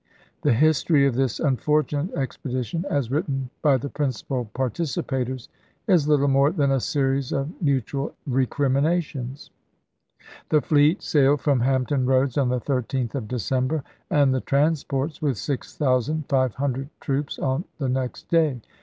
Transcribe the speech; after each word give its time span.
The 0.41 0.53
history 0.53 1.05
of 1.05 1.13
this 1.13 1.39
unfortunate 1.39 2.11
expedition, 2.15 2.85
as 2.89 3.11
written 3.11 3.51
by 3.61 3.77
the 3.77 3.87
principal 3.89 4.45
participators, 4.55 5.47
is 5.85 6.07
little 6.07 6.27
more 6.27 6.49
than 6.49 6.71
a 6.71 6.79
series 6.79 7.31
of 7.31 7.51
mutual 7.61 8.15
recriminations. 8.25 9.51
The 10.49 10.59
fleet 10.59 11.05
1864 11.05 11.07
sailed 11.07 11.41
from 11.41 11.59
Hampton 11.59 12.07
Roads 12.07 12.35
on 12.35 12.49
the 12.49 12.59
13th 12.59 13.13
of 13.13 13.27
Decem 13.27 13.67
ber, 13.67 13.83
and 14.09 14.33
the 14.33 14.41
transports 14.41 15.21
with 15.21 15.37
six 15.37 15.77
thousand 15.77 16.25
five 16.27 16.55
hundred 16.55 16.89
troops 16.99 17.37
on 17.37 17.65
the 17.77 17.87
next 17.87 18.27
day. 18.27 18.59